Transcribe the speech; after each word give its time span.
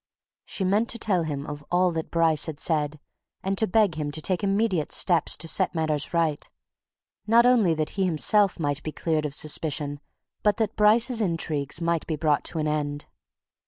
She 0.45 0.63
meant 0.63 0.89
to 0.89 0.97
tell 0.97 1.21
him 1.25 1.45
of 1.45 1.63
all 1.71 1.91
that 1.91 2.09
Bryce 2.09 2.47
had 2.47 2.59
said 2.59 2.99
and 3.43 3.55
to 3.59 3.67
beg 3.67 3.97
him 3.99 4.09
to 4.13 4.19
take 4.19 4.43
immediate 4.43 4.91
steps 4.91 5.37
to 5.37 5.47
set 5.47 5.75
matters 5.75 6.11
right, 6.11 6.49
not 7.27 7.45
only 7.45 7.75
that 7.75 7.91
he 7.91 8.05
himself 8.05 8.59
might 8.59 8.81
be 8.81 8.91
cleared 8.91 9.27
of 9.27 9.35
suspicion 9.35 9.99
but 10.41 10.57
that 10.57 10.75
Bryce's 10.75 11.21
intrigues 11.21 11.81
might 11.81 12.07
be 12.07 12.15
brought 12.15 12.43
to 12.45 12.57
an 12.57 12.67
end. 12.67 13.05